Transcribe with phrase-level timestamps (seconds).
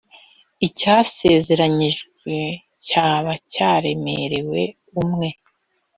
[0.67, 2.35] icyasezeranyijwe
[2.85, 4.61] cyaba cyaremerewe
[5.01, 5.29] umwe